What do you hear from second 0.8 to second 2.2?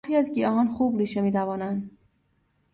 ریشه میدوانند.